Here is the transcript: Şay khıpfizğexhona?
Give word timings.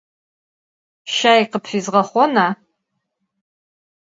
Şay 1.15 1.41
khıpfizğexhona? 1.51 2.47